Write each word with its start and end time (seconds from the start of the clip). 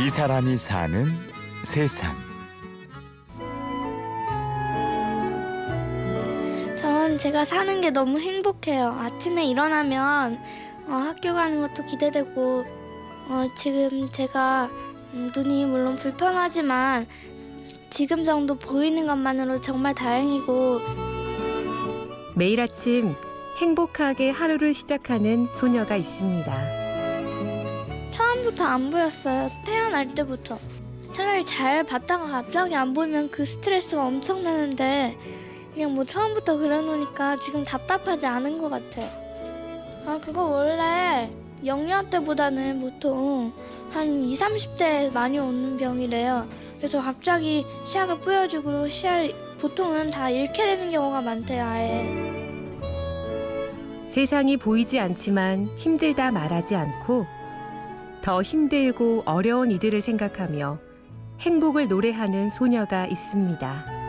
이 0.00 0.08
사람이 0.08 0.56
사는 0.56 1.04
세상. 1.62 2.16
전 6.74 7.18
제가 7.18 7.44
사는 7.44 7.82
게 7.82 7.90
너무 7.90 8.18
행복해요. 8.18 8.96
아침에 8.98 9.44
일어나면 9.44 10.40
어, 10.88 10.92
학교 10.92 11.34
가는 11.34 11.60
것도 11.60 11.84
기대되고 11.84 12.64
어, 13.28 13.48
지금 13.54 14.10
제가 14.10 14.70
음, 15.12 15.30
눈이 15.36 15.66
물론 15.66 15.96
불편하지만 15.96 17.06
지금 17.90 18.24
정도 18.24 18.54
보이는 18.54 19.06
것만으로 19.06 19.60
정말 19.60 19.94
다행이고 19.94 20.80
매일 22.36 22.62
아침 22.62 23.14
행복하게 23.60 24.30
하루를 24.30 24.72
시작하는 24.72 25.44
소녀가 25.44 25.94
있습니다. 25.96 26.79
처음부터 28.40 28.64
안 28.64 28.90
보였어요. 28.90 29.50
태어날 29.66 30.14
때부터. 30.14 30.58
차라리 31.12 31.44
잘 31.44 31.84
봤다가 31.84 32.26
갑자기 32.26 32.74
안 32.74 32.94
보이면 32.94 33.30
그 33.30 33.44
스트레스가 33.44 34.06
엄청나는데 34.06 35.16
그냥 35.74 35.94
뭐 35.94 36.04
처음부터 36.04 36.56
그려놓으니까 36.56 37.38
지금 37.38 37.64
답답하지 37.64 38.26
않은 38.26 38.58
것 38.58 38.70
같아요. 38.70 39.10
아 40.06 40.18
그거 40.24 40.44
원래 40.44 41.30
영유아 41.64 42.04
때보다는 42.04 42.80
보통 42.80 43.52
한 43.92 44.24
20, 44.24 44.46
30대 44.46 45.12
많이 45.12 45.38
오는 45.38 45.76
병이래요. 45.76 46.46
그래서 46.78 47.02
갑자기 47.02 47.66
시야가 47.86 48.20
뿌여지고 48.20 48.88
시야 48.88 49.22
보통은 49.60 50.10
다 50.10 50.30
잃게 50.30 50.64
되는 50.64 50.90
경우가 50.90 51.20
많대요. 51.20 51.62
아예. 51.62 52.30
세상이 54.08 54.56
보이지 54.56 54.98
않지만 54.98 55.66
힘들다 55.76 56.30
말하지 56.30 56.74
않고 56.74 57.39
더 58.22 58.42
힘들고 58.42 59.22
어려운 59.24 59.70
이들을 59.70 60.00
생각하며 60.00 60.78
행복을 61.40 61.88
노래하는 61.88 62.50
소녀가 62.50 63.06
있습니다. 63.06 63.99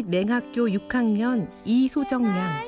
한빛 0.00 0.08
맹학교 0.08 0.66
6학년 0.66 1.50
이소정 1.64 2.24
양. 2.24 2.62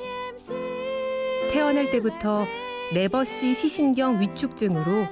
태어날 1.51 1.89
때부터 1.89 2.45
레버시 2.93 3.53
시신경 3.55 4.21
위축증으로 4.21 5.07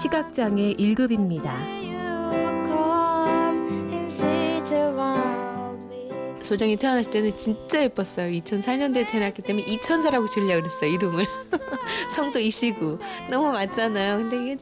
시각장애 0.00 0.74
1급입니다. 0.74 1.46
You 1.82 2.64
come 2.66 3.92
and 3.92 4.12
sit 4.12 4.74
around 4.74 5.94
me. 5.94 6.42
소정이 6.42 6.76
태어났을 6.76 7.10
때는 7.10 7.36
진짜 7.36 7.82
예뻤어요. 7.82 8.30
2004년도에 8.40 9.06
태어났기 9.06 9.42
때문에 9.42 9.66
이천사라고 9.66 10.26
지으려고 10.26 10.62
그랬어요, 10.62 10.90
이름을. 10.90 11.24
성도 12.14 12.38
이시구. 12.38 12.98
너무 13.30 13.52
맞잖아요. 13.52 14.18
근데 14.18 14.52
이게 14.52 14.56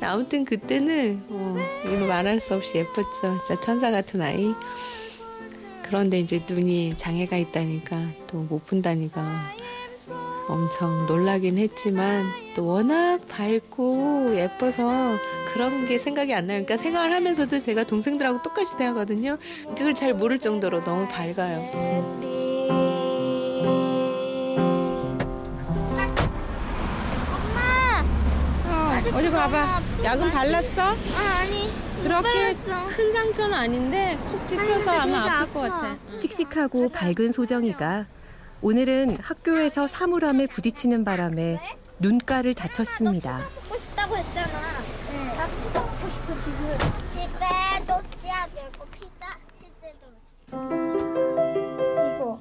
아무튼 0.00 0.44
그때는 0.44 1.24
어, 1.28 1.56
이거 1.86 2.06
말할 2.06 2.38
수 2.40 2.54
없이 2.54 2.78
예뻤죠. 2.78 3.38
진짜 3.46 3.60
천사 3.60 3.90
같은 3.90 4.20
아이. 4.20 4.54
그런데 5.92 6.18
이제 6.20 6.42
눈이 6.48 6.94
장애가 6.96 7.36
있다니까 7.36 7.96
또 8.26 8.38
못 8.48 8.64
본다니까 8.66 9.22
엄청 10.48 11.04
놀라긴 11.04 11.58
했지만 11.58 12.24
또 12.56 12.64
워낙 12.64 13.20
밝고 13.28 14.34
예뻐서 14.36 15.18
그런 15.52 15.84
게 15.84 15.98
생각이 15.98 16.32
안 16.32 16.46
나요. 16.46 16.64
그러니까 16.64 16.78
생활을 16.78 17.12
하면서도 17.14 17.58
제가 17.58 17.84
동생들하고 17.84 18.40
똑같이 18.40 18.74
대하거든요. 18.78 19.36
그걸 19.76 19.92
잘 19.92 20.14
모를 20.14 20.38
정도로 20.38 20.82
너무 20.82 21.06
밝아요. 21.08 21.60
어, 28.66 29.00
어디 29.14 29.30
봐봐. 29.30 29.80
약은 30.04 30.30
발랐어? 30.30 30.82
아 30.82 31.38
아니 31.40 31.68
그렇게 32.02 32.54
발랐어. 32.56 32.86
큰 32.86 33.12
상처는 33.12 33.54
아닌데 33.54 34.18
콕 34.30 34.46
찍혀서 34.48 34.90
아니, 34.90 35.14
아마 35.14 35.40
아플 35.42 35.52
것 35.54 35.64
아파. 35.64 35.80
같아. 35.80 35.96
씩씩하고 36.20 36.88
밝은 36.90 37.32
소정이가 37.32 38.06
오늘은 38.60 39.18
학교에서 39.20 39.86
사물함에 39.86 40.46
부딪히는 40.46 41.04
바람에 41.04 41.58
눈가를 41.98 42.54
다쳤습니다. 42.54 43.38
먹고 43.38 43.78
싶다고 43.78 44.16
했잖아. 44.16 44.48
나 45.36 45.46
피자 45.46 45.80
먹고 45.80 46.08
싶어 46.10 46.38
지금. 46.38 46.78
집에도 47.12 48.00
찌약도 48.20 48.60
있고 48.60 48.86
피자 48.90 49.30
치즈도. 49.54 50.06
이거 52.16 52.40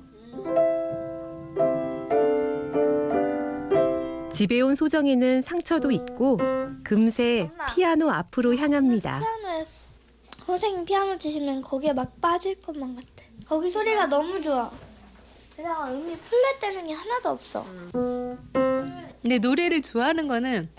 집에 4.32 4.62
온 4.62 4.76
소정이는 4.76 5.42
상처도 5.44 5.92
있고 5.92 6.40
금세 6.84 7.50
피아노 7.76 8.10
앞으로 8.12 8.56
향합니다. 8.56 9.22
선생님 10.46 10.86
피아노 10.86 11.18
치시면 11.18 11.62
거기에 11.62 11.94
막 11.94 12.20
빠질 12.20 12.60
것만 12.60 12.96
같아. 12.96 13.08
거기 13.46 13.70
소리가 13.70 14.08
너무 14.08 14.42
좋아. 14.42 14.72
게다가 15.56 15.92
음이 15.92 16.16
플랫 16.16 16.60
되는 16.60 16.88
게 16.88 16.94
하나도 16.94 17.30
없어. 17.30 17.66
근데 17.92 19.38
노래를 19.40 19.82
좋아하는 19.82 20.28
거는 20.28 20.70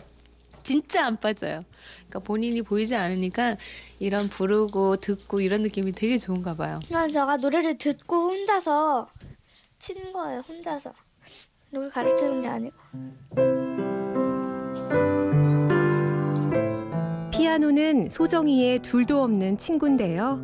진짜 0.62 1.06
안 1.06 1.16
빠져요. 1.18 1.64
그러니까 1.96 2.20
본인이 2.20 2.62
보이지 2.62 2.94
않으니까 2.94 3.56
이런 3.98 4.28
부르고 4.28 4.96
듣고 4.96 5.40
이런 5.40 5.62
느낌이 5.62 5.92
되게 5.92 6.18
좋은가 6.18 6.54
봐요. 6.54 6.80
그냥 6.86 7.08
제가 7.08 7.36
노래를 7.36 7.78
듣고 7.78 8.30
혼자서 8.30 9.08
치는 9.78 10.12
거예요. 10.12 10.40
혼자서. 10.40 10.92
누굴 11.70 11.90
가르치는 11.90 12.42
게 12.42 12.48
아니고. 12.48 12.76
피아노는 17.52 18.08
소정이의 18.08 18.78
둘도 18.78 19.22
없는 19.22 19.58
친구인데요. 19.58 20.40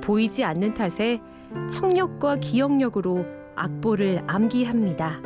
보이지 0.00 0.44
않는 0.44 0.74
탓에 0.74 1.18
청력과 1.68 2.36
기억력으로 2.36 3.26
악보를 3.56 4.22
암기합니다. 4.28 5.20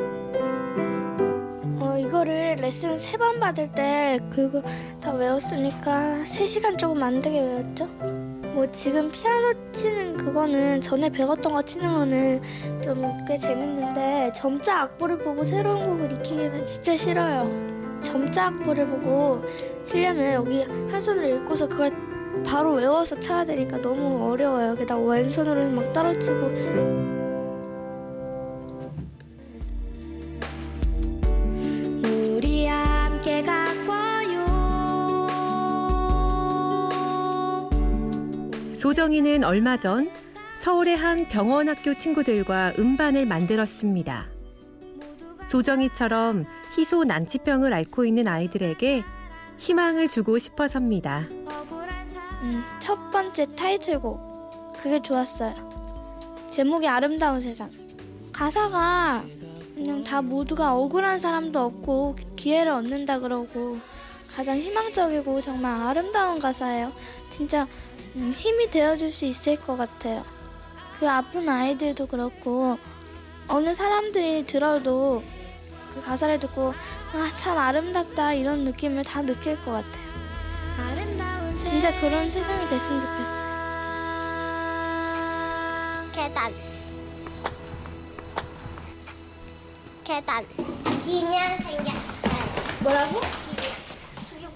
어, 1.79 1.95
이거를 1.99 2.55
레슨 2.59 2.97
세 2.97 3.17
번 3.19 3.39
받을 3.39 3.71
때 3.71 4.19
그거 4.31 4.63
다 4.99 5.13
외웠으니까 5.13 6.25
세시간 6.25 6.75
조금 6.75 7.03
안 7.03 7.21
되게 7.21 7.39
외웠죠? 7.39 7.85
뭐 8.55 8.65
지금 8.71 9.11
피아노 9.11 9.53
치는 9.71 10.17
그거는 10.17 10.81
전에 10.81 11.11
배웠던 11.11 11.53
거 11.53 11.61
치는 11.61 11.93
거는 11.93 12.41
좀 12.81 13.03
꽤 13.27 13.37
재밌는데 13.37 14.31
점자 14.33 14.81
악보를 14.81 15.19
보고 15.19 15.43
새로운 15.43 15.85
곡을 15.85 16.13
익히기는 16.13 16.65
진짜 16.65 16.97
싫어요. 16.97 17.76
점자 18.01 18.47
악보를 18.47 18.87
보고 18.87 19.43
치려면 19.85 20.33
여기 20.33 20.63
한 20.63 21.01
손으로 21.01 21.27
읽고서 21.37 21.67
그걸 21.67 21.91
바로 22.45 22.73
외워서 22.73 23.19
쳐야 23.19 23.43
되니까 23.43 23.81
너무 23.81 24.31
어려워요. 24.31 24.75
게다가 24.75 25.01
왼손으로 25.01 25.69
막 25.71 25.91
떨어지고 25.93 26.51
우리 32.35 32.67
함께 32.67 33.43
가꿔요 33.43 34.45
소정이는 38.75 39.43
얼마 39.43 39.77
전 39.77 40.09
서울의 40.59 40.97
한 40.97 41.27
병원 41.29 41.69
학교 41.69 41.93
친구들과 41.93 42.73
음반을 42.77 43.25
만들었습니다. 43.25 44.36
소정이처럼 45.47 46.45
희소 46.75 47.05
난치병을 47.05 47.73
앓고 47.73 48.05
있는 48.05 48.27
아이들에게 48.27 49.03
희망을 49.57 50.07
주고 50.07 50.37
싶어서입니다. 50.37 51.27
음, 52.41 52.63
첫 52.79 53.09
번째 53.11 53.45
타이틀곡. 53.55 54.73
그게 54.77 55.01
좋았어요. 55.01 55.53
제목이 56.51 56.87
아름다운 56.87 57.41
세상. 57.41 57.71
가사가 58.31 59.23
그냥 59.73 60.03
다 60.03 60.21
모두가 60.21 60.75
억울한 60.75 61.19
사람도 61.19 61.59
없고 61.59 62.15
기회를 62.35 62.71
얻는다 62.71 63.19
그러고 63.19 63.79
가장 64.29 64.57
희망적이고 64.57 65.41
정말 65.41 65.81
아름다운 65.81 66.39
가사예요. 66.39 66.91
진짜 67.29 67.67
음, 68.15 68.31
힘이 68.35 68.69
되어줄 68.69 69.11
수 69.11 69.25
있을 69.25 69.55
것 69.55 69.77
같아요. 69.77 70.23
그 70.99 71.09
아픈 71.09 71.47
아이들도 71.47 72.07
그렇고 72.07 72.77
어느 73.47 73.73
사람들이 73.73 74.45
들어도 74.45 75.23
그 75.97 76.01
가사를 76.05 76.39
듣고 76.39 76.73
아 77.13 77.29
참 77.37 77.57
아름답다 77.57 78.33
이런 78.33 78.63
느낌을 78.63 79.03
다 79.03 79.21
느낄 79.21 79.59
것 79.61 79.71
같아요 79.71 80.07
진짜 81.63 81.93
그런 81.99 82.29
세상이 82.29 82.69
됐으면 82.69 83.01
좋겠어요 83.01 83.47
계단. 86.13 86.51
계단. 90.03 90.45
그냥 91.03 91.57
생겼어요. 91.57 92.81
뭐라고? 92.81 93.21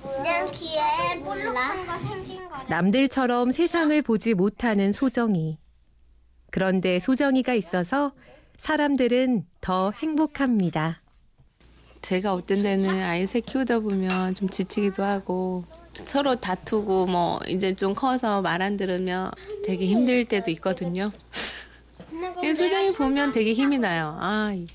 그냥 0.02 0.48
귀에 0.52 1.20
볼록한 1.24 1.86
거 1.86 2.00
생긴 2.00 2.50
거래. 2.50 2.64
남들처럼 2.68 3.52
세상을 3.52 4.02
보지 4.02 4.34
못하는 4.34 4.92
소정이. 4.92 5.60
그런데 6.50 7.00
소정이가 7.00 7.54
있어서 7.54 8.14
사람들은 8.58 9.46
더 9.62 9.92
행복합니다. 9.92 11.02
제가 12.02 12.34
어떤 12.34 12.64
데는 12.64 13.02
아이 13.04 13.28
새 13.28 13.40
키우다 13.42 13.80
보면 13.80 14.34
좀 14.36 14.50
지치기도 14.50 15.04
하고 15.04 15.64
서로 16.06 16.36
다투고 16.36 17.06
뭐 17.06 17.40
이제 17.48 17.76
좀 17.76 17.94
커서 17.94 18.42
말 18.42 18.62
안 18.62 18.78
들으면 18.78 19.32
되게 19.66 19.86
힘들 19.86 20.26
때도 20.26 20.50
있거든요. 20.52 21.12
이 22.44 22.54
소정이 22.54 22.94
보면 22.94 23.32
되게 23.32 23.54
힘이 23.54 23.78
나요. 23.78 24.18
아, 24.20 24.52
이 24.56 24.66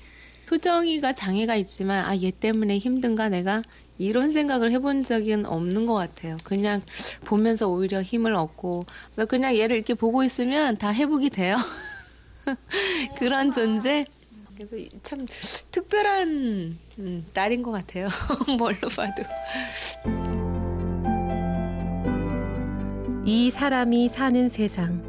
소정이가 0.47 1.13
장애가 1.13 1.55
있지만 1.57 2.05
아, 2.05 2.15
얘 2.17 2.31
때문에 2.31 2.77
힘든가 2.77 3.29
내가 3.29 3.61
이런 3.97 4.31
생각을 4.31 4.71
해본 4.71 5.03
적은 5.03 5.45
없는 5.45 5.85
것 5.85 5.95
같아요. 5.95 6.37
그냥 6.43 6.81
보면서 7.25 7.67
오히려 7.67 8.01
힘을 8.01 8.35
얻고 8.35 8.85
그냥 9.27 9.55
얘를 9.57 9.75
이렇게 9.75 9.93
보고 9.95 10.23
있으면 10.23 10.77
다 10.77 10.93
회복이 10.93 11.29
돼요. 11.31 11.55
그런 13.17 13.51
존재. 13.51 14.05
그래서 14.57 14.75
참 15.03 15.25
특별한 15.71 16.77
음, 16.99 17.25
딸인 17.33 17.61
것 17.61 17.71
같아요. 17.71 18.07
뭘로 18.57 18.89
봐도. 18.89 19.23
이 23.23 23.51
사람이 23.51 24.09
사는 24.09 24.49
세상. 24.49 25.05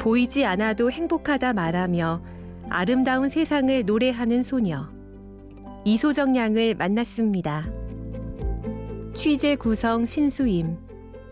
보이지 0.00 0.44
않아도 0.46 0.90
행복하다 0.90 1.52
말하며 1.52 2.22
아름다운 2.70 3.28
세상을 3.28 3.84
노래하는 3.84 4.42
소녀. 4.42 4.88
이소정 5.84 6.36
양을 6.36 6.74
만났습니다. 6.74 7.68
취재 9.14 9.56
구성 9.56 10.04
신수임, 10.04 10.76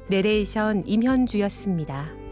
내레이션 0.09 0.85
임현주였습니다. 0.87 2.24